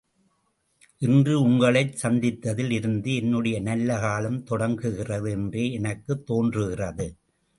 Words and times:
இன்று 0.97 1.41
உங்களைச் 1.41 2.05
சந்தித்ததில் 2.05 2.71
இருந்து 2.71 3.15
என்னுடைய 3.15 3.59
நல்ல 3.59 3.99
காலம் 3.99 4.43
தொடங்குகிறது 4.43 5.31
என்றே 5.31 5.71
எனக்குத் 5.71 6.25
தோன்றுகிறது. 6.25 7.07